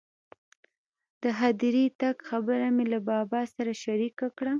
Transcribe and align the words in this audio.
د 1.23 1.23
هدیرې 1.39 1.85
تګ 2.01 2.15
خبره 2.29 2.67
مې 2.75 2.85
له 2.93 2.99
بابا 3.09 3.41
سره 3.55 3.71
شریکه 3.83 4.27
کړه. 4.37 4.49